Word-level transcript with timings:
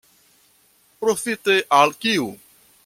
Profite 1.05 1.59
al 1.83 1.97
kiu? 2.07 2.31